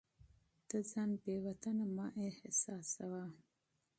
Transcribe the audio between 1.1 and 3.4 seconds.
بې وطنه مه احساسوه.